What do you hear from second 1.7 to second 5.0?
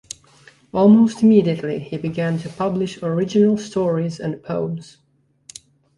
he began to publish original stories and poems.